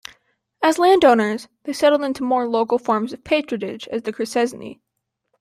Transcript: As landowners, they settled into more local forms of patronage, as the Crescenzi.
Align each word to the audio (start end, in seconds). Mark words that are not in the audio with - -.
As 0.63 0.79
landowners, 0.79 1.47
they 1.65 1.73
settled 1.73 2.01
into 2.01 2.23
more 2.23 2.47
local 2.47 2.79
forms 2.79 3.13
of 3.13 3.23
patronage, 3.23 3.87
as 3.89 4.01
the 4.01 4.11
Crescenzi. 4.11 4.79